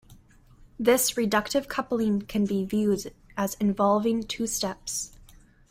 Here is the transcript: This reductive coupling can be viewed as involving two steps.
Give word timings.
This 0.79 1.11
reductive 1.11 1.67
coupling 1.67 2.23
can 2.23 2.43
be 2.45 2.65
viewed 2.65 3.13
as 3.37 3.53
involving 3.59 4.23
two 4.23 4.47
steps. 4.47 5.11